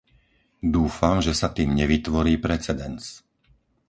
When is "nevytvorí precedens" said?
1.81-3.03